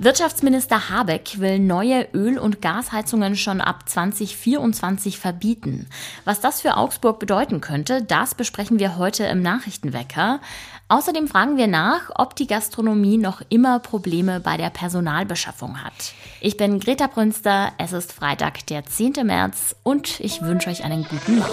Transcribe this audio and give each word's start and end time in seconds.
Wirtschaftsminister 0.00 0.90
Habeck 0.90 1.40
will 1.40 1.58
neue 1.58 2.06
Öl- 2.14 2.38
und 2.38 2.62
Gasheizungen 2.62 3.36
schon 3.36 3.60
ab 3.60 3.88
2024 3.88 5.18
verbieten. 5.18 5.88
Was 6.24 6.40
das 6.40 6.60
für 6.60 6.76
Augsburg 6.76 7.18
bedeuten 7.18 7.60
könnte, 7.60 8.02
das 8.02 8.36
besprechen 8.36 8.78
wir 8.78 8.96
heute 8.96 9.24
im 9.24 9.42
Nachrichtenwecker. 9.42 10.40
Außerdem 10.86 11.26
fragen 11.26 11.56
wir 11.56 11.66
nach, 11.66 12.10
ob 12.14 12.36
die 12.36 12.46
Gastronomie 12.46 13.18
noch 13.18 13.42
immer 13.48 13.80
Probleme 13.80 14.38
bei 14.38 14.56
der 14.56 14.70
Personalbeschaffung 14.70 15.82
hat. 15.82 16.14
Ich 16.40 16.56
bin 16.56 16.78
Greta 16.78 17.08
Brünster, 17.08 17.72
es 17.78 17.92
ist 17.92 18.12
Freitag, 18.12 18.66
der 18.68 18.84
10. 18.84 19.14
März 19.24 19.74
und 19.82 20.20
ich 20.20 20.42
wünsche 20.42 20.70
euch 20.70 20.84
einen 20.84 21.04
guten 21.04 21.38
Morgen. 21.38 21.52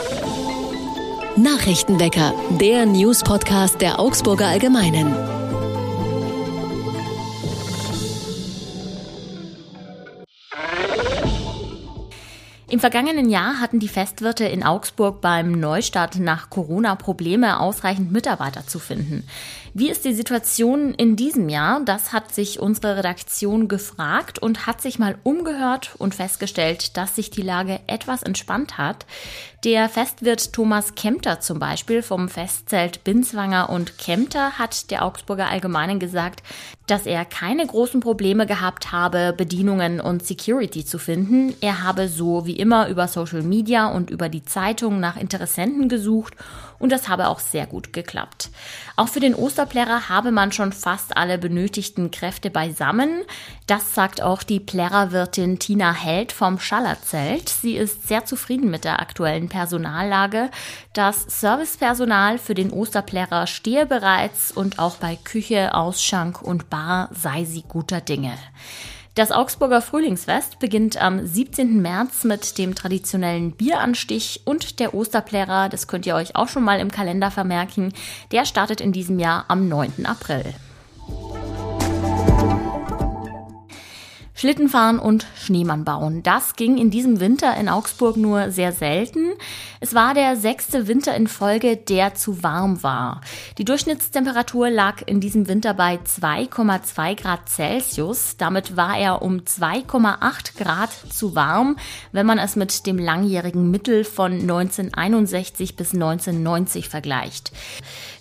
Nachrichtenwecker, 1.35 2.33
der 2.61 2.85
News-Podcast 2.85 3.81
der 3.81 3.99
Augsburger 3.99 4.47
Allgemeinen. 4.47 5.34
Im 12.75 12.81
vergangenen 12.81 13.29
Jahr 13.29 13.61
hatten 13.61 13.79
die 13.79 13.87
Festwirte 13.87 14.43
in 14.43 14.61
Augsburg 14.61 15.21
beim 15.21 15.53
Neustart 15.53 16.19
nach 16.19 16.49
Corona 16.49 16.95
Probleme, 16.95 17.61
ausreichend 17.61 18.11
Mitarbeiter 18.11 18.67
zu 18.67 18.79
finden. 18.79 19.25
Wie 19.73 19.89
ist 19.89 20.03
die 20.03 20.13
Situation 20.13 20.93
in 20.93 21.15
diesem 21.15 21.47
Jahr? 21.47 21.79
Das 21.85 22.11
hat 22.11 22.35
sich 22.35 22.59
unsere 22.59 22.97
Redaktion 22.97 23.69
gefragt 23.69 24.39
und 24.39 24.67
hat 24.67 24.81
sich 24.81 24.99
mal 24.99 25.17
umgehört 25.23 25.95
und 25.99 26.15
festgestellt, 26.15 26.97
dass 26.97 27.15
sich 27.15 27.29
die 27.29 27.43
Lage 27.43 27.79
etwas 27.87 28.23
entspannt 28.23 28.77
hat. 28.77 29.05
Der 29.63 29.87
Festwirt 29.87 30.51
Thomas 30.51 30.95
Kempter 30.95 31.39
zum 31.39 31.59
Beispiel 31.59 32.03
vom 32.03 32.27
Festzelt 32.27 33.05
Binswanger 33.05 33.69
und 33.69 33.97
Kempter 33.97 34.59
hat 34.59 34.91
der 34.91 35.03
Augsburger 35.03 35.49
Allgemeinen 35.49 35.99
gesagt, 35.99 36.43
dass 36.87 37.05
er 37.05 37.25
keine 37.25 37.65
großen 37.65 37.99
Probleme 37.99 38.45
gehabt 38.45 38.91
habe, 38.91 39.33
Bedienungen 39.35 39.99
und 39.99 40.25
Security 40.25 40.85
zu 40.85 40.99
finden. 40.99 41.53
Er 41.61 41.83
habe 41.83 42.07
so 42.07 42.45
wie 42.45 42.57
immer 42.57 42.87
über 42.89 43.07
Social 43.07 43.41
Media 43.41 43.87
und 43.87 44.09
über 44.09 44.29
die 44.29 44.43
Zeitung 44.43 44.99
nach 44.99 45.17
Interessenten 45.17 45.89
gesucht 45.89 46.35
und 46.79 46.91
das 46.91 47.07
habe 47.07 47.27
auch 47.27 47.39
sehr 47.39 47.65
gut 47.65 47.93
geklappt. 47.93 48.49
Auch 48.95 49.07
für 49.07 49.19
den 49.19 49.35
Osterplärrer 49.35 50.09
habe 50.09 50.31
man 50.31 50.51
schon 50.51 50.71
fast 50.71 51.17
alle 51.17 51.37
benötigten 51.37 52.11
Kräfte 52.11 52.49
beisammen. 52.49 53.23
Das 53.67 53.95
sagt 53.95 54.21
auch 54.21 54.43
die 54.43 54.59
Plärrerwirtin 54.59 55.59
Tina 55.59 55.93
Held 55.93 56.31
vom 56.31 56.59
Schallerzelt. 56.59 57.49
Sie 57.49 57.75
ist 57.75 58.07
sehr 58.07 58.25
zufrieden 58.25 58.69
mit 58.69 58.83
der 58.83 58.99
aktuellen 58.99 59.49
Personallage. 59.49 60.49
Das 60.93 61.25
Servicepersonal 61.39 62.37
für 62.37 62.53
den 62.53 62.71
Osterplärrer 62.71 63.47
stehe 63.47 63.85
bereits 63.85 64.51
und 64.51 64.79
auch 64.79 64.97
bei 64.97 65.15
Küche, 65.15 65.73
Ausschank 65.73 66.41
und 66.41 66.69
Bar 66.69 67.09
sei 67.11 67.45
sie 67.45 67.63
guter 67.67 68.01
Dinge. 68.01 68.33
Das 69.15 69.31
Augsburger 69.31 69.81
Frühlingsfest 69.81 70.59
beginnt 70.59 71.01
am 71.01 71.25
17. 71.25 71.81
März 71.81 72.25
mit 72.25 72.57
dem 72.57 72.75
traditionellen 72.75 73.53
Bieranstich 73.53 74.41
und 74.43 74.81
der 74.81 74.93
Osterplärer, 74.93 75.69
das 75.69 75.87
könnt 75.87 76.05
ihr 76.05 76.15
euch 76.15 76.35
auch 76.35 76.49
schon 76.49 76.65
mal 76.65 76.81
im 76.81 76.91
Kalender 76.91 77.31
vermerken, 77.31 77.93
der 78.33 78.43
startet 78.43 78.81
in 78.81 78.91
diesem 78.91 79.17
Jahr 79.17 79.45
am 79.47 79.69
9. 79.69 80.05
April. 80.05 80.43
Schlittenfahren 84.37 84.99
und 84.99 85.25
Schneemann 85.41 85.85
bauen. 85.85 86.21
Das 86.21 86.57
ging 86.57 86.77
in 86.77 86.91
diesem 86.91 87.21
Winter 87.21 87.55
in 87.55 87.69
Augsburg 87.69 88.17
nur 88.17 88.51
sehr 88.51 88.73
selten. 88.73 89.31
Es 89.79 89.95
war 89.95 90.13
der 90.13 90.35
sechste 90.35 90.87
Winter 90.87 91.15
in 91.15 91.27
Folge, 91.27 91.77
der 91.77 92.15
zu 92.15 92.43
warm 92.43 92.83
war. 92.83 93.21
Die 93.57 93.63
Durchschnittstemperatur 93.63 94.69
lag 94.69 95.01
in 95.05 95.21
diesem 95.21 95.47
Winter 95.47 95.73
bei 95.73 95.99
2,2 96.05 97.21
Grad 97.21 97.47
Celsius. 97.47 98.35
Damit 98.35 98.75
war 98.75 98.97
er 98.97 99.21
um 99.21 99.39
2,8 99.39 100.57
Grad 100.57 100.91
zu 101.09 101.33
warm, 101.33 101.77
wenn 102.11 102.25
man 102.25 102.37
es 102.37 102.57
mit 102.57 102.85
dem 102.85 102.99
langjährigen 102.99 103.71
Mittel 103.71 104.03
von 104.03 104.33
1961 104.33 105.77
bis 105.77 105.93
1990 105.93 106.89
vergleicht. 106.89 107.53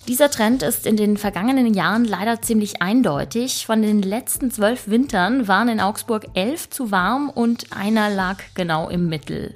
Dieser 0.07 0.31
Trend 0.31 0.63
ist 0.63 0.87
in 0.87 0.99
den 0.99 1.17
vergangenen 1.17 1.73
Jahren 1.73 2.05
leider 2.05 2.43
ziemlich 2.43 2.83
eindeutig. 2.83 3.65
Von 3.65 3.81
den 3.81 4.03
letzten 4.03 4.51
zwölf 4.51 4.87
Wintern 4.87 5.49
waren 5.49 5.71
in 5.71 5.81
Augsburg 5.81 6.27
elf 6.35 6.69
zu 6.69 6.91
warm 6.91 7.31
und 7.31 7.73
einer 7.75 8.11
lag 8.11 8.37
genau 8.55 8.91
im 8.91 9.09
Mittel. 9.09 9.55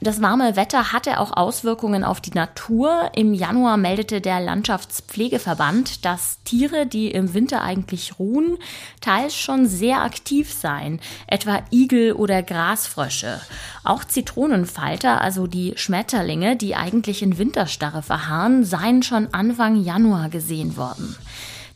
Das 0.00 0.22
warme 0.22 0.56
Wetter 0.56 0.94
hatte 0.94 1.20
auch 1.20 1.36
Auswirkungen 1.36 2.02
auf 2.02 2.22
die 2.22 2.32
Natur. 2.32 3.10
Im 3.14 3.34
Januar 3.34 3.76
meldete 3.76 4.22
der 4.22 4.40
Landschaftspflegeverband, 4.40 6.02
dass 6.06 6.42
Tiere, 6.44 6.86
die 6.86 7.10
im 7.10 7.34
Winter 7.34 7.60
eigentlich 7.60 8.18
ruhen, 8.18 8.56
teils 9.02 9.36
schon 9.36 9.66
sehr 9.66 10.00
aktiv 10.00 10.50
seien, 10.50 10.98
etwa 11.26 11.62
Igel 11.70 12.14
oder 12.14 12.42
Grasfrösche. 12.42 13.38
Auch 13.84 14.04
Zitronenfalter, 14.04 15.20
also 15.20 15.46
die 15.46 15.74
Schmetterlinge, 15.76 16.56
die 16.56 16.74
eigentlich 16.74 17.20
in 17.20 17.36
Winterstarre 17.36 18.00
verharren, 18.00 18.64
seien 18.64 19.02
schon 19.02 19.34
Anfang 19.34 19.76
Januar 19.76 19.89
gesehen 20.30 20.76
worden. 20.76 21.16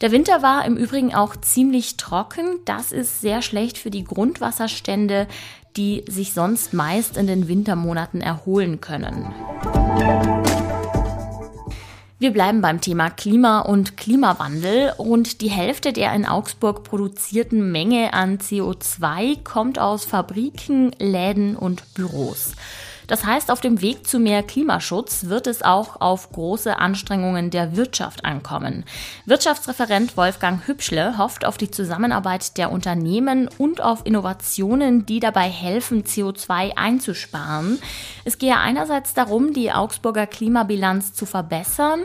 Der 0.01 0.13
Winter 0.13 0.43
war 0.43 0.65
im 0.65 0.77
Übrigen 0.77 1.15
auch 1.15 1.37
ziemlich 1.37 1.97
trocken. 1.97 2.59
Das 2.65 2.93
ist 2.93 3.21
sehr 3.21 3.43
schlecht 3.43 3.79
für 3.79 3.91
die 3.91 4.05
Grundwasserstände, 4.05 5.27
die 5.77 6.05
sich 6.09 6.33
sonst 6.33 6.75
meist 6.75 7.17
in 7.17 7.27
den 7.27 7.49
Wintermonaten 7.49 8.21
erholen 8.21 8.81
können. 8.81 9.33
Wir 12.19 12.33
bleiben 12.33 12.63
beim 12.63 12.81
Thema 12.81 13.11
Klima 13.11 13.61
und 13.61 13.97
Klimawandel. 13.97 14.91
Rund 14.99 15.41
die 15.41 15.51
Hälfte 15.51 15.93
der 15.93 16.15
in 16.15 16.25
Augsburg 16.25 16.85
produzierten 16.85 17.71
Menge 17.71 18.15
an 18.15 18.39
CO2 18.39 19.43
kommt 19.43 19.79
aus 19.79 20.05
Fabriken, 20.05 20.93
Läden 20.99 21.57
und 21.57 21.83
Büros. 21.95 22.53
Das 23.07 23.25
heißt, 23.25 23.51
auf 23.51 23.61
dem 23.61 23.81
Weg 23.81 24.07
zu 24.07 24.19
mehr 24.19 24.43
Klimaschutz 24.43 25.27
wird 25.27 25.47
es 25.47 25.63
auch 25.63 26.01
auf 26.01 26.31
große 26.33 26.79
Anstrengungen 26.79 27.51
der 27.51 27.77
Wirtschaft 27.77 28.25
ankommen. 28.25 28.85
Wirtschaftsreferent 29.27 30.17
Wolfgang 30.17 30.67
Hübschle 30.67 31.19
hofft 31.19 31.45
auf 31.45 31.57
die 31.57 31.71
Zusammenarbeit 31.71 32.57
der 32.57 32.73
Unternehmen 32.73 33.49
und 33.59 33.83
auf 33.83 34.05
Innovationen, 34.05 35.07
die 35.07 35.21
dabei 35.21 35.49
helfen, 35.49 36.05
CO2 36.05 36.77
einzusparen. 36.77 37.79
Es 38.25 38.39
gehe 38.39 38.57
einerseits 38.57 39.15
darum, 39.15 39.53
die 39.53 39.73
Augsburger 39.73 40.27
Klimabilanz 40.27 41.13
zu 41.13 41.27
verbessern, 41.27 42.05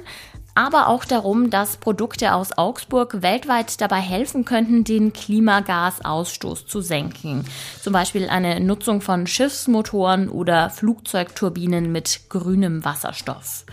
aber 0.56 0.88
auch 0.88 1.06
darum, 1.06 1.50
dass 1.50 1.78
Produkte 1.78 2.34
aus 2.34 2.58
Augsburg 2.58 3.22
weltweit 3.22 3.80
dabei 3.82 4.00
helfen 4.00 4.46
könnten, 4.46 4.84
den 4.84 5.14
Klimagasausstoß 5.14 6.68
zu 6.68 6.82
senken. 6.82 7.46
Zum 7.82 7.94
Beispiel 7.94 8.30
eine 8.30 8.60
Nutzung 8.60 9.02
von 9.02 9.28
Schiffsmotoren 9.28 10.30
oder 10.30 10.70
Flugzeugturbinen 10.70 11.92
mit 11.92 12.22
grünem 12.30 12.84
Wasserstoff. 12.84 13.66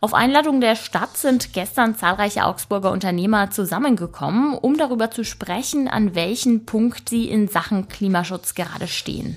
Auf 0.00 0.14
Einladung 0.14 0.60
der 0.60 0.76
Stadt 0.76 1.16
sind 1.16 1.52
gestern 1.54 1.96
zahlreiche 1.96 2.44
Augsburger 2.44 2.92
Unternehmer 2.92 3.50
zusammengekommen, 3.50 4.54
um 4.56 4.78
darüber 4.78 5.10
zu 5.10 5.24
sprechen, 5.24 5.88
an 5.88 6.14
welchem 6.14 6.66
Punkt 6.66 7.08
sie 7.08 7.28
in 7.28 7.48
Sachen 7.48 7.88
Klimaschutz 7.88 8.54
gerade 8.54 8.86
stehen. 8.86 9.36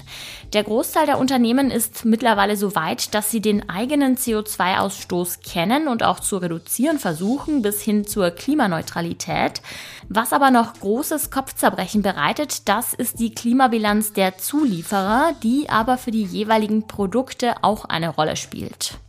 Der 0.54 0.64
Großteil 0.64 1.08
der 1.08 1.18
Unternehmen 1.18 1.72
ist 1.72 2.06
mittlerweile 2.06 2.58
so 2.58 2.76
weit, 2.76 3.16
dass 3.16 3.32
sie 3.32 3.42
den 3.42 3.70
eigenen 3.70 4.18
CO2-Ausstoß 4.18 5.40
kennen 5.42 5.88
und 5.88 6.04
auch 6.04 6.20
zu 6.20 6.38
reduzieren 6.38 7.00
versuchen, 7.00 7.64
bis 7.64 7.82
hin 7.82 8.06
zur 8.06 8.30
Klimaneutralität. 8.30 9.64
Was 10.10 10.32
aber 10.32 10.52
noch 10.52 10.76
großes 10.76 11.32
Kopfzerbrechen 11.32 12.04
bereitet, 12.04 12.70
das 12.70 12.94
ist 12.94 13.20
die 13.20 13.34
Klimabilanz 13.34 14.14
der 14.14 14.38
Zulieferer, 14.38 15.34
die 15.42 15.72
aber 15.72 15.98
für 15.98 16.12
die 16.12 16.24
jeweiligen 16.24 16.86
Produkte 16.86 17.64
auch 17.64 17.86
eine 17.86 18.10
Rolle 18.10 18.36
spielt. 18.36 19.00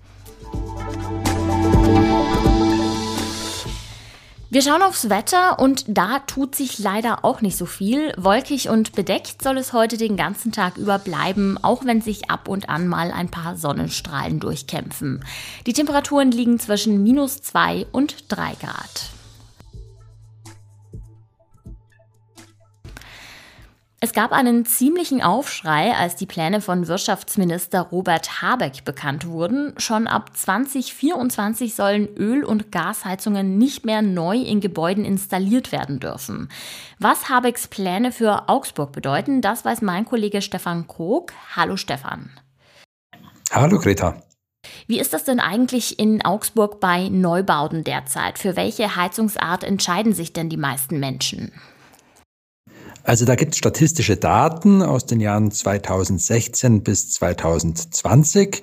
Wir 4.53 4.61
schauen 4.61 4.83
aufs 4.83 5.09
Wetter 5.09 5.59
und 5.61 5.87
da 5.89 6.19
tut 6.19 6.55
sich 6.55 6.79
leider 6.79 7.25
auch 7.25 7.41
nicht 7.41 7.57
so 7.57 7.65
viel. 7.65 8.13
Wolkig 8.19 8.69
und 8.69 8.93
bedeckt 8.93 9.41
soll 9.41 9.57
es 9.57 9.73
heute 9.73 9.97
den 9.97 10.15
ganzen 10.15 10.53
Tag 10.53 10.77
über 10.77 10.99
bleiben, 10.99 11.57
auch 11.63 11.87
wenn 11.87 12.03
sich 12.03 12.31
ab 12.31 12.49
und 12.49 12.69
an 12.69 12.87
mal 12.87 13.13
ein 13.13 13.31
paar 13.31 13.57
Sonnenstrahlen 13.57 14.41
durchkämpfen. 14.41 15.25
Die 15.65 15.73
Temperaturen 15.73 16.33
liegen 16.33 16.59
zwischen 16.59 17.03
minus 17.03 17.41
zwei 17.41 17.87
und 17.93 18.27
drei 18.29 18.53
Grad. 18.61 19.09
Es 24.05 24.13
gab 24.13 24.33
einen 24.33 24.67
ziemlichen 24.67 25.23
Aufschrei, 25.23 25.95
als 25.95 26.17
die 26.17 26.27
Pläne 26.27 26.61
von 26.61 26.89
Wirtschaftsminister 26.89 27.83
Robert 27.83 28.43
Habeck 28.43 28.85
bekannt 28.85 29.29
wurden. 29.29 29.75
Schon 29.77 30.09
ab 30.09 30.37
2024 30.37 31.77
sollen 31.77 32.09
Öl- 32.17 32.43
und 32.43 32.73
Gasheizungen 32.73 33.59
nicht 33.59 33.87
mehr 33.87 34.03
neu 34.03 34.39
in 34.39 34.61
Gebäuden 34.61 35.05
installiert 35.05 35.71
werden 35.71 36.01
dürfen. 36.01 36.49
Was 36.99 37.29
Habecks 37.29 37.69
Pläne 37.69 38.11
für 38.11 38.49
Augsburg 38.49 38.91
bedeuten, 38.91 39.41
das 39.41 39.65
weiß 39.65 39.83
mein 39.83 40.05
Kollege 40.05 40.43
Stefan 40.43 40.89
Krog. 40.89 41.33
Hallo 41.55 41.77
Stefan. 41.77 42.31
Hallo 43.53 43.79
Greta. 43.79 44.21
Wie 44.89 44.99
ist 44.99 45.13
das 45.13 45.23
denn 45.23 45.39
eigentlich 45.39 46.01
in 46.01 46.25
Augsburg 46.25 46.81
bei 46.81 47.09
Neubauten 47.09 47.85
derzeit? 47.85 48.41
Für 48.41 48.57
welche 48.57 48.97
Heizungsart 48.97 49.63
entscheiden 49.63 50.13
sich 50.13 50.33
denn 50.33 50.49
die 50.49 50.57
meisten 50.57 50.99
Menschen? 50.99 51.53
Also 53.05 53.25
da 53.25 53.35
gibt 53.35 53.53
es 53.53 53.59
statistische 53.59 54.17
Daten 54.17 54.83
aus 54.83 55.07
den 55.07 55.21
Jahren 55.21 55.51
2016 55.51 56.83
bis 56.83 57.11
2020 57.13 58.63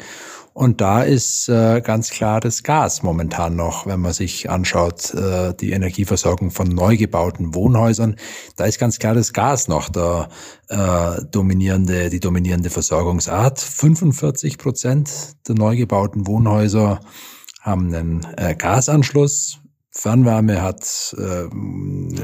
und 0.59 0.81
da 0.81 1.03
ist 1.03 1.47
äh, 1.47 1.79
ganz 1.79 2.09
klar 2.09 2.41
das 2.41 2.63
Gas 2.63 3.01
momentan 3.01 3.55
noch, 3.55 3.85
wenn 3.85 4.01
man 4.01 4.11
sich 4.11 4.49
anschaut, 4.49 5.13
äh, 5.13 5.53
die 5.53 5.71
Energieversorgung 5.71 6.51
von 6.51 6.67
neu 6.67 6.97
gebauten 6.97 7.55
Wohnhäusern. 7.55 8.17
Da 8.57 8.65
ist 8.65 8.77
ganz 8.77 8.99
klar 8.99 9.13
das 9.13 9.31
Gas 9.31 9.69
noch 9.69 9.87
der 9.87 10.27
äh, 10.67 11.21
dominierende, 11.31 12.09
die 12.09 12.19
dominierende 12.19 12.69
Versorgungsart. 12.69 13.59
45 13.59 14.57
Prozent 14.57 15.09
der 15.47 15.55
neu 15.55 15.77
gebauten 15.77 16.27
Wohnhäuser 16.27 16.99
haben 17.61 17.93
einen 17.93 18.27
äh, 18.35 18.53
Gasanschluss. 18.53 19.59
Fernwärme 19.99 20.61
hat 20.61 21.13
äh, 21.17 21.43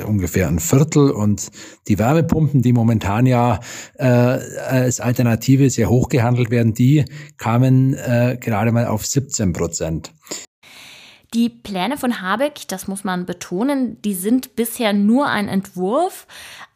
ungefähr 0.03 0.47
ein 0.47 0.59
Viertel 0.59 1.11
und 1.11 1.49
die 1.89 1.99
Wärmepumpen, 1.99 2.61
die 2.61 2.71
momentan 2.71 3.25
ja 3.25 3.59
äh, 3.95 4.05
als 4.05 5.01
Alternative 5.01 5.69
sehr 5.69 5.89
hoch 5.89 6.07
gehandelt 6.07 6.51
werden, 6.51 6.73
die 6.73 7.03
kamen 7.37 7.93
äh, 7.93 8.37
gerade 8.39 8.71
mal 8.71 8.87
auf 8.87 9.05
17 9.05 9.51
Prozent. 9.51 10.13
Die 11.33 11.49
Pläne 11.49 11.97
von 11.97 12.21
Habeck, 12.21 12.61
das 12.69 12.87
muss 12.87 13.03
man 13.03 13.25
betonen, 13.25 14.01
die 14.03 14.13
sind 14.13 14.55
bisher 14.55 14.93
nur 14.93 15.27
ein 15.27 15.49
Entwurf. 15.49 16.27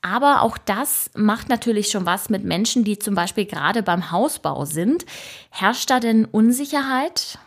Aber 0.02 0.42
auch 0.42 0.58
das 0.58 1.12
macht 1.16 1.48
natürlich 1.48 1.88
schon 1.88 2.06
was 2.06 2.30
mit 2.30 2.44
Menschen, 2.44 2.84
die 2.84 3.00
zum 3.00 3.16
Beispiel 3.16 3.46
gerade 3.46 3.84
beim 3.84 4.12
Hausbau 4.12 4.66
sind. 4.66 5.06
Herrscht 5.50 5.90
da 5.90 6.02
denn 6.02 6.26
Unsicherheit? 6.26 7.40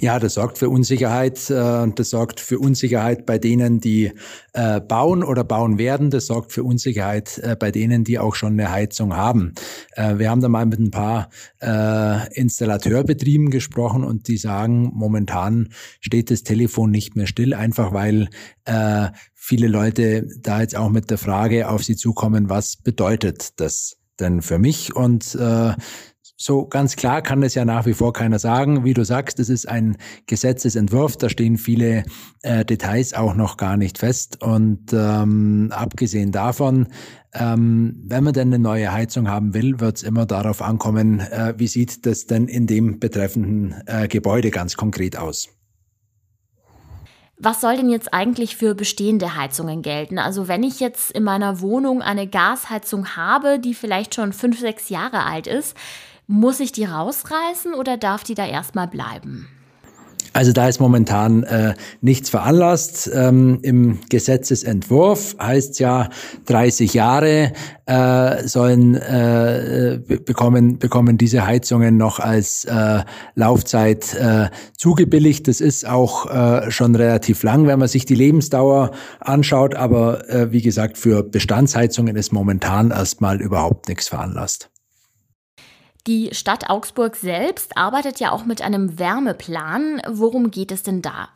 Ja, 0.00 0.18
das 0.18 0.34
sorgt 0.34 0.58
für 0.58 0.68
Unsicherheit. 0.68 1.50
Äh, 1.50 1.86
das 1.94 2.10
sorgt 2.10 2.40
für 2.40 2.58
Unsicherheit 2.58 3.26
bei 3.26 3.38
denen, 3.38 3.80
die 3.80 4.12
äh, 4.52 4.80
bauen 4.80 5.22
oder 5.22 5.44
bauen 5.44 5.78
werden. 5.78 6.10
Das 6.10 6.26
sorgt 6.26 6.52
für 6.52 6.64
Unsicherheit 6.64 7.38
äh, 7.38 7.56
bei 7.56 7.70
denen, 7.70 8.04
die 8.04 8.18
auch 8.18 8.34
schon 8.34 8.54
eine 8.54 8.70
Heizung 8.70 9.16
haben. 9.16 9.52
Wir 9.96 10.30
haben 10.30 10.40
da 10.40 10.48
mal 10.48 10.66
mit 10.66 10.80
ein 10.80 10.90
paar 10.90 11.28
Installateurbetrieben 11.60 13.50
gesprochen 13.50 14.02
und 14.02 14.28
die 14.28 14.36
sagen, 14.36 14.90
momentan 14.92 15.68
steht 16.00 16.30
das 16.30 16.42
Telefon 16.42 16.90
nicht 16.90 17.16
mehr 17.16 17.26
still, 17.26 17.54
einfach 17.54 17.92
weil 17.92 18.28
viele 19.34 19.68
Leute 19.68 20.26
da 20.40 20.60
jetzt 20.60 20.76
auch 20.76 20.90
mit 20.90 21.10
der 21.10 21.18
Frage 21.18 21.68
auf 21.68 21.84
sie 21.84 21.96
zukommen, 21.96 22.48
was 22.48 22.76
bedeutet 22.76 23.60
das 23.60 23.96
denn 24.18 24.42
für 24.42 24.58
mich? 24.58 24.94
Und 24.96 25.38
so 26.36 26.66
ganz 26.66 26.96
klar 26.96 27.22
kann 27.22 27.42
es 27.42 27.54
ja 27.54 27.64
nach 27.64 27.86
wie 27.86 27.94
vor 27.94 28.12
keiner 28.12 28.38
sagen. 28.38 28.84
Wie 28.84 28.94
du 28.94 29.04
sagst, 29.04 29.38
es 29.38 29.48
ist 29.48 29.68
ein 29.68 29.96
Gesetzesentwurf, 30.26 31.16
da 31.16 31.28
stehen 31.28 31.58
viele 31.58 32.04
äh, 32.42 32.64
Details 32.64 33.14
auch 33.14 33.34
noch 33.34 33.56
gar 33.56 33.76
nicht 33.76 33.98
fest. 33.98 34.42
Und 34.42 34.92
ähm, 34.92 35.70
abgesehen 35.72 36.32
davon, 36.32 36.88
ähm, 37.34 38.02
wenn 38.06 38.24
man 38.24 38.32
denn 38.32 38.48
eine 38.48 38.58
neue 38.58 38.92
Heizung 38.92 39.28
haben 39.28 39.54
will, 39.54 39.78
wird 39.78 39.98
es 39.98 40.02
immer 40.02 40.26
darauf 40.26 40.60
ankommen, 40.60 41.20
äh, 41.20 41.54
wie 41.56 41.68
sieht 41.68 42.04
das 42.04 42.26
denn 42.26 42.48
in 42.48 42.66
dem 42.66 42.98
betreffenden 42.98 43.74
äh, 43.86 44.08
Gebäude 44.08 44.50
ganz 44.50 44.76
konkret 44.76 45.16
aus. 45.16 45.48
Was 47.36 47.60
soll 47.60 47.76
denn 47.76 47.90
jetzt 47.90 48.14
eigentlich 48.14 48.56
für 48.56 48.74
bestehende 48.74 49.36
Heizungen 49.36 49.82
gelten? 49.82 50.18
Also 50.18 50.46
wenn 50.46 50.62
ich 50.62 50.80
jetzt 50.80 51.10
in 51.10 51.24
meiner 51.24 51.60
Wohnung 51.60 52.00
eine 52.00 52.28
Gasheizung 52.28 53.16
habe, 53.16 53.58
die 53.58 53.74
vielleicht 53.74 54.14
schon 54.14 54.32
fünf, 54.32 54.60
sechs 54.60 54.88
Jahre 54.88 55.24
alt 55.24 55.46
ist, 55.48 55.76
muss 56.26 56.60
ich 56.60 56.72
die 56.72 56.84
rausreißen 56.84 57.74
oder 57.74 57.96
darf 57.96 58.24
die 58.24 58.34
da 58.34 58.46
erstmal 58.46 58.88
bleiben? 58.88 59.48
Also 60.34 60.50
da 60.50 60.68
ist 60.68 60.80
momentan 60.80 61.44
äh, 61.44 61.74
nichts 62.00 62.28
veranlasst. 62.28 63.08
Ähm, 63.14 63.60
Im 63.62 64.00
Gesetzesentwurf 64.10 65.36
heißt 65.40 65.78
ja 65.78 66.08
30 66.46 66.92
Jahre 66.92 67.52
äh, 67.86 68.48
sollen 68.48 68.96
äh, 68.96 70.00
bekommen 70.04 70.80
bekommen 70.80 71.18
diese 71.18 71.46
Heizungen 71.46 71.96
noch 71.96 72.18
als 72.18 72.64
äh, 72.64 73.04
Laufzeit 73.36 74.12
äh, 74.14 74.48
zugebilligt. 74.76 75.46
Das 75.46 75.60
ist 75.60 75.86
auch 75.86 76.28
äh, 76.28 76.68
schon 76.72 76.96
relativ 76.96 77.44
lang, 77.44 77.68
wenn 77.68 77.78
man 77.78 77.88
sich 77.88 78.04
die 78.04 78.16
Lebensdauer 78.16 78.90
anschaut. 79.20 79.76
Aber 79.76 80.28
äh, 80.28 80.50
wie 80.50 80.62
gesagt, 80.62 80.98
für 80.98 81.22
Bestandsheizungen 81.22 82.16
ist 82.16 82.32
momentan 82.32 82.90
erstmal 82.90 83.40
überhaupt 83.40 83.88
nichts 83.88 84.08
veranlasst. 84.08 84.73
Die 86.06 86.30
Stadt 86.32 86.68
Augsburg 86.68 87.16
selbst 87.16 87.78
arbeitet 87.78 88.20
ja 88.20 88.30
auch 88.30 88.44
mit 88.44 88.60
einem 88.60 88.98
Wärmeplan. 88.98 90.02
Worum 90.10 90.50
geht 90.50 90.70
es 90.70 90.82
denn 90.82 91.00
da? 91.00 91.30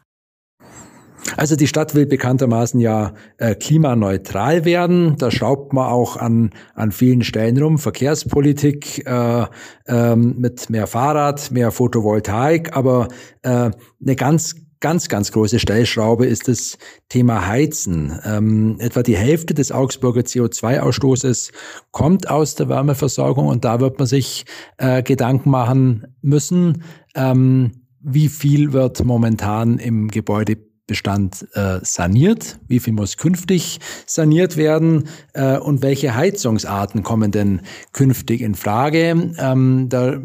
Also 1.36 1.56
die 1.56 1.66
Stadt 1.66 1.94
will 1.94 2.06
bekanntermaßen 2.06 2.78
ja 2.78 3.14
äh, 3.38 3.54
klimaneutral 3.54 4.64
werden. 4.64 5.16
Da 5.18 5.30
schraubt 5.30 5.72
man 5.72 5.86
auch 5.86 6.16
an, 6.16 6.50
an 6.74 6.92
vielen 6.92 7.22
Stellen 7.22 7.60
rum. 7.60 7.78
Verkehrspolitik 7.78 9.06
äh, 9.06 9.46
ähm, 9.86 10.34
mit 10.38 10.68
mehr 10.68 10.86
Fahrrad, 10.86 11.50
mehr 11.50 11.70
Photovoltaik, 11.70 12.76
aber 12.76 13.08
äh, 13.42 13.70
eine 14.00 14.16
ganz 14.16 14.54
ganz, 14.80 15.08
ganz 15.08 15.32
große 15.32 15.58
Stellschraube 15.58 16.26
ist 16.26 16.48
das 16.48 16.78
Thema 17.08 17.46
Heizen. 17.46 18.18
Ähm, 18.24 18.76
etwa 18.80 19.02
die 19.02 19.16
Hälfte 19.16 19.54
des 19.54 19.72
Augsburger 19.72 20.22
CO2-Ausstoßes 20.22 21.52
kommt 21.90 22.28
aus 22.30 22.54
der 22.54 22.68
Wärmeversorgung 22.68 23.46
und 23.46 23.64
da 23.64 23.80
wird 23.80 23.98
man 23.98 24.06
sich 24.06 24.44
äh, 24.76 25.02
Gedanken 25.02 25.50
machen 25.50 26.06
müssen, 26.22 26.82
ähm, 27.14 27.72
wie 28.00 28.28
viel 28.28 28.72
wird 28.72 29.04
momentan 29.04 29.78
im 29.78 30.08
Gebäudebestand 30.08 31.46
äh, 31.54 31.80
saniert, 31.82 32.58
wie 32.68 32.80
viel 32.80 32.92
muss 32.92 33.16
künftig 33.16 33.80
saniert 34.06 34.56
werden 34.56 35.08
äh, 35.34 35.58
und 35.58 35.82
welche 35.82 36.14
Heizungsarten 36.14 37.02
kommen 37.02 37.32
denn 37.32 37.62
künftig 37.92 38.40
in 38.40 38.54
Frage. 38.54 39.34
Ähm, 39.38 39.88
da 39.88 40.20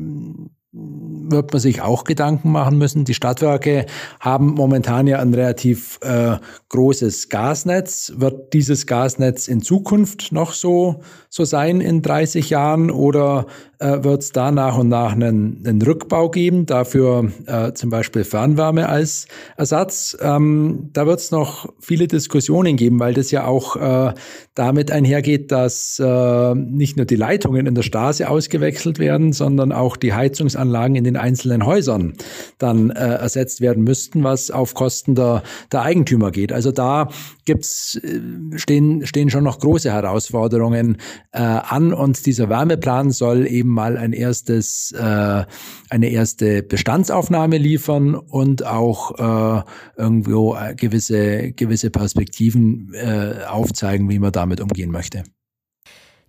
wird 0.76 1.54
man 1.54 1.60
sich 1.60 1.82
auch 1.82 2.04
Gedanken 2.04 2.52
machen 2.52 2.80
müssen. 2.80 3.06
Die 3.06 3.14
Stadtwerke 3.14 3.86
haben 4.20 4.56
momentan 4.56 5.06
ja 5.06 5.20
ein 5.20 5.34
relativ 5.34 6.00
äh, 6.02 6.38
großes 6.70 7.30
Gasnetz. 7.30 8.14
Wird 8.18 8.54
dieses 8.54 8.88
Gasnetz 8.88 9.48
in 9.48 9.62
Zukunft 9.62 10.32
noch 10.32 10.54
so, 10.54 11.02
so 11.30 11.46
sein 11.46 11.80
in 11.80 12.02
30 12.02 12.50
Jahren 12.50 12.90
oder 12.90 13.46
äh, 13.84 14.04
wird 14.04 14.22
es 14.22 14.32
da 14.32 14.52
nach 14.52 14.78
und 14.78 14.88
nach 14.88 15.12
einen, 15.12 15.62
einen 15.66 15.82
Rückbau 15.82 16.30
geben, 16.30 16.66
dafür 16.66 17.30
äh, 17.46 17.74
zum 17.74 17.90
Beispiel 17.90 18.24
Fernwärme 18.24 18.88
als 18.88 19.28
Ersatz. 19.58 20.18
Ähm, 20.22 20.90
da 20.94 21.06
wird 21.06 21.20
es 21.20 21.32
noch 21.32 21.68
viele 21.80 22.08
Diskussionen 22.08 22.78
geben, 22.78 23.00
weil 23.00 23.14
das 23.14 23.32
ja 23.32 23.46
auch 23.46 23.76
äh, 23.76 24.14
damit 24.56 24.92
einhergeht, 24.92 25.52
dass 25.52 26.00
äh, 26.00 26.56
nicht 26.56 26.96
nur 26.96 27.06
die 27.06 27.16
Leitungen 27.16 27.66
in 27.66 27.76
der 27.76 27.82
Straße 27.82 28.30
ausgewechselt 28.30 29.00
werden, 29.00 29.34
sondern 29.34 29.72
auch 29.72 29.98
die 29.98 30.14
Heizungsanlagen 30.14 30.96
in 30.96 31.04
den 31.04 31.18
einzelnen 31.18 31.66
Häusern 31.66 32.14
dann 32.60 32.90
äh, 32.90 32.94
ersetzt 32.94 33.60
werden 33.60 33.84
müssten, 33.84 34.24
was 34.24 34.50
auf 34.50 34.76
Kosten 34.76 35.16
der, 35.16 35.44
der 35.72 35.82
Eigentümer 35.82 36.32
geht. 36.32 36.54
Also 36.54 36.72
da 36.72 37.10
gibt's, 37.44 38.00
äh, 38.02 38.58
stehen, 38.58 39.06
stehen 39.06 39.30
schon 39.30 39.44
noch 39.44 39.60
große 39.60 39.92
Herausforderungen 39.92 40.98
äh, 41.32 41.40
an 41.40 41.94
und 41.94 42.26
dieser 42.26 42.48
Wärmeplan 42.48 43.12
soll 43.12 43.46
eben 43.48 43.73
mal 43.74 43.98
ein 43.98 44.14
erstes, 44.14 44.92
äh, 44.92 45.46
eine 45.90 46.10
erste 46.10 46.64
Bestandsaufnahme 46.64 47.58
liefern 47.58 48.16
und 48.16 48.66
auch 48.66 49.12
äh, 49.58 49.64
irgendwo 49.98 50.56
äh, 50.56 50.76
gewisse, 50.76 51.52
gewisse 51.52 51.90
Perspektiven 51.90 52.94
äh, 52.94 53.46
aufzeigen, 53.48 54.10
wie 54.10 54.20
man 54.20 54.32
damit 54.32 54.62
umgehen 54.62 54.92
möchte. 54.92 55.24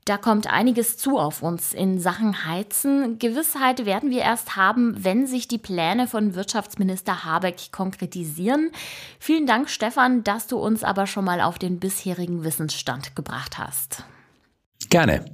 Da 0.05 0.19
kommt 0.19 0.47
einiges 0.47 0.99
zu 0.99 1.19
auf 1.19 1.43
uns 1.43 1.73
in 1.73 1.99
Sachen 1.99 2.45
Heizen. 2.45 3.19
Gewissheit 3.19 3.87
werden 3.87 4.11
wir 4.11 4.21
erst 4.21 4.55
haben, 4.55 5.03
wenn 5.03 5.27
sich 5.27 5.49
die 5.49 5.57
Pläne 5.57 6.07
von 6.07 6.35
Wirtschaftsminister 6.35 7.25
Habeck 7.25 7.73
konkretisieren. 7.73 8.71
Vielen 9.19 9.47
Dank, 9.47 9.71
Stefan, 9.71 10.23
dass 10.23 10.47
du 10.47 10.59
uns 10.59 10.85
aber 10.85 11.07
schon 11.07 11.25
mal 11.25 11.41
auf 11.41 11.59
den 11.59 11.81
bisherigen 11.81 12.45
Wissensstand 12.45 13.17
gebracht 13.17 13.57
hast. 13.57 14.05
Gerne. 14.91 15.25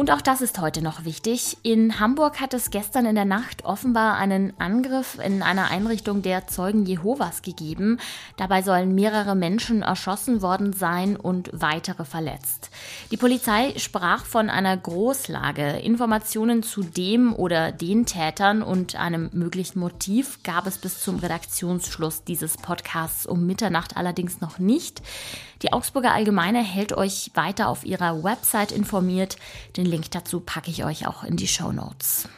Und 0.00 0.10
auch 0.10 0.22
das 0.22 0.40
ist 0.40 0.58
heute 0.58 0.80
noch 0.80 1.04
wichtig. 1.04 1.58
In 1.62 2.00
Hamburg 2.00 2.40
hat 2.40 2.54
es 2.54 2.70
gestern 2.70 3.04
in 3.04 3.16
der 3.16 3.26
Nacht 3.26 3.66
offenbar 3.66 4.16
einen 4.16 4.58
Angriff 4.58 5.18
in 5.22 5.42
einer 5.42 5.70
Einrichtung 5.70 6.22
der 6.22 6.46
Zeugen 6.46 6.86
Jehovas 6.86 7.42
gegeben. 7.42 7.98
Dabei 8.38 8.62
sollen 8.62 8.94
mehrere 8.94 9.34
Menschen 9.34 9.82
erschossen 9.82 10.40
worden 10.40 10.72
sein 10.72 11.16
und 11.16 11.50
weitere 11.52 12.06
verletzt. 12.06 12.70
Die 13.10 13.18
Polizei 13.18 13.74
sprach 13.76 14.24
von 14.24 14.48
einer 14.48 14.74
Großlage. 14.74 15.80
Informationen 15.80 16.62
zu 16.62 16.82
dem 16.82 17.34
oder 17.34 17.70
den 17.70 18.06
Tätern 18.06 18.62
und 18.62 18.96
einem 18.96 19.28
möglichen 19.34 19.80
Motiv 19.80 20.42
gab 20.42 20.66
es 20.66 20.78
bis 20.78 21.02
zum 21.04 21.18
Redaktionsschluss 21.18 22.24
dieses 22.24 22.56
Podcasts 22.56 23.26
um 23.26 23.44
Mitternacht 23.44 23.98
allerdings 23.98 24.40
noch 24.40 24.58
nicht. 24.58 25.02
Die 25.62 25.74
Augsburger 25.74 26.12
Allgemeine 26.12 26.62
hält 26.62 26.94
euch 26.94 27.30
weiter 27.34 27.68
auf 27.68 27.84
ihrer 27.84 28.24
Website 28.24 28.72
informiert. 28.72 29.36
Den 29.76 29.84
Link 29.90 30.10
dazu 30.10 30.40
packe 30.40 30.70
ich 30.70 30.84
euch 30.84 31.06
auch 31.06 31.24
in 31.24 31.36
die 31.36 31.48
Show 31.48 31.72
Notes. 31.72 32.28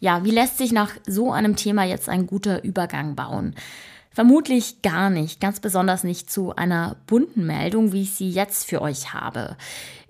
Ja, 0.00 0.24
wie 0.24 0.30
lässt 0.30 0.58
sich 0.58 0.70
nach 0.70 0.92
so 1.06 1.32
einem 1.32 1.56
Thema 1.56 1.84
jetzt 1.84 2.08
ein 2.08 2.26
guter 2.26 2.62
Übergang 2.62 3.16
bauen? 3.16 3.54
Vermutlich 4.10 4.82
gar 4.82 5.10
nicht, 5.10 5.40
ganz 5.40 5.60
besonders 5.60 6.02
nicht 6.02 6.30
zu 6.30 6.54
einer 6.56 6.96
bunten 7.06 7.46
Meldung, 7.46 7.92
wie 7.92 8.02
ich 8.02 8.14
sie 8.14 8.30
jetzt 8.30 8.66
für 8.66 8.82
euch 8.82 9.12
habe. 9.12 9.56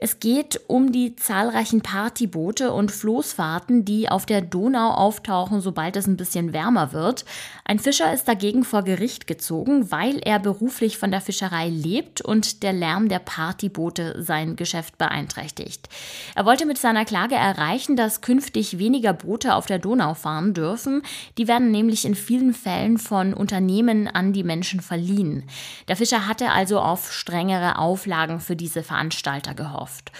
Es 0.00 0.20
geht 0.20 0.60
um 0.68 0.92
die 0.92 1.16
zahlreichen 1.16 1.80
Partyboote 1.80 2.72
und 2.72 2.92
Floßfahrten, 2.92 3.84
die 3.84 4.08
auf 4.08 4.26
der 4.26 4.42
Donau 4.42 4.92
auftauchen, 4.92 5.60
sobald 5.60 5.96
es 5.96 6.06
ein 6.06 6.16
bisschen 6.16 6.52
wärmer 6.52 6.92
wird. 6.92 7.24
Ein 7.64 7.80
Fischer 7.80 8.12
ist 8.12 8.28
dagegen 8.28 8.62
vor 8.62 8.84
Gericht 8.84 9.26
gezogen, 9.26 9.90
weil 9.90 10.20
er 10.24 10.38
beruflich 10.38 10.98
von 10.98 11.10
der 11.10 11.20
Fischerei 11.20 11.68
lebt 11.68 12.20
und 12.20 12.62
der 12.62 12.72
Lärm 12.72 13.08
der 13.08 13.18
Partyboote 13.18 14.22
sein 14.22 14.54
Geschäft 14.54 14.98
beeinträchtigt. 14.98 15.88
Er 16.36 16.46
wollte 16.46 16.64
mit 16.64 16.78
seiner 16.78 17.04
Klage 17.04 17.34
erreichen, 17.34 17.96
dass 17.96 18.20
künftig 18.20 18.78
weniger 18.78 19.12
Boote 19.12 19.56
auf 19.56 19.66
der 19.66 19.80
Donau 19.80 20.14
fahren 20.14 20.54
dürfen. 20.54 21.02
Die 21.38 21.48
werden 21.48 21.72
nämlich 21.72 22.04
in 22.04 22.14
vielen 22.14 22.54
Fällen 22.54 22.98
von 22.98 23.34
Unternehmen 23.34 24.06
an 24.06 24.32
die 24.32 24.44
Menschen 24.44 24.80
verliehen. 24.80 25.42
Der 25.88 25.96
Fischer 25.96 26.28
hatte 26.28 26.52
also 26.52 26.78
auf 26.78 27.12
strengere 27.12 27.78
Auflagen 27.78 28.38
für 28.38 28.54
diese 28.54 28.84
Veranstalter 28.84 29.54
gehofft 29.54 29.88
gehofft. 29.88 30.12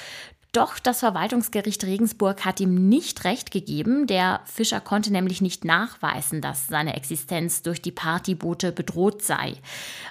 Doch 0.53 0.79
das 0.79 1.01
Verwaltungsgericht 1.01 1.85
Regensburg 1.85 2.47
hat 2.47 2.59
ihm 2.59 2.89
nicht 2.89 3.25
recht 3.25 3.51
gegeben. 3.51 4.07
Der 4.07 4.41
Fischer 4.47 4.81
konnte 4.81 5.13
nämlich 5.13 5.43
nicht 5.43 5.67
nachweisen, 5.67 6.41
dass 6.41 6.67
seine 6.67 6.97
Existenz 6.97 7.63
durch 7.63 7.83
die 7.83 7.93
Partyboote 7.93 8.73
bedroht 8.73 9.23
sei. 9.23 9.57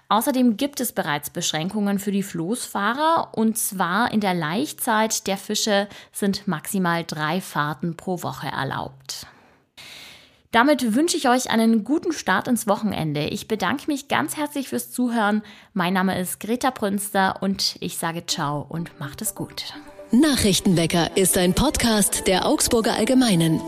Außerdem 0.09 0.55
gibt 0.55 0.79
es 0.79 0.91
bereits 0.91 1.31
Beschränkungen 1.31 1.97
für 1.97 2.11
die 2.11 2.21
Floßfahrer 2.21 3.31
und 3.35 3.57
zwar 3.57 4.11
in 4.11 4.21
der 4.21 4.35
Laichzeit 4.35 5.25
der 5.25 5.37
Fische 5.37 5.87
sind 6.11 6.47
maximal 6.47 7.03
drei 7.03 7.41
Fahrten 7.41 7.97
pro 7.97 8.21
Woche 8.21 8.47
erlaubt. 8.47 9.25
Damit 10.51 10.95
wünsche 10.95 11.17
ich 11.17 11.27
euch 11.27 11.49
einen 11.49 11.83
guten 11.83 12.13
Start 12.13 12.47
ins 12.47 12.67
Wochenende. 12.67 13.25
Ich 13.25 13.47
bedanke 13.47 13.83
mich 13.87 14.07
ganz 14.07 14.37
herzlich 14.37 14.69
fürs 14.69 14.91
Zuhören. 14.91 15.41
Mein 15.73 15.93
Name 15.93 16.19
ist 16.19 16.39
Greta 16.39 16.69
Brünster 16.69 17.41
und 17.41 17.75
ich 17.81 17.97
sage 17.97 18.25
ciao 18.25 18.65
und 18.67 18.97
macht 18.99 19.21
es 19.21 19.35
gut. 19.35 19.73
Nachrichtenwecker 20.11 21.17
ist 21.17 21.37
ein 21.37 21.53
Podcast 21.53 22.27
der 22.27 22.45
Augsburger 22.45 22.93
Allgemeinen. 22.93 23.59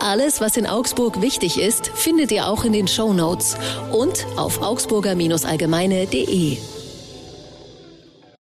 Alles, 0.00 0.40
was 0.40 0.56
in 0.56 0.66
Augsburg 0.66 1.20
wichtig 1.20 1.60
ist, 1.60 1.88
findet 1.88 2.32
ihr 2.32 2.46
auch 2.48 2.64
in 2.64 2.72
den 2.72 2.88
Show 2.88 3.12
Notes 3.12 3.58
und 3.92 4.26
auf 4.38 4.62
augsburger-allgemeine.de. 4.62 6.56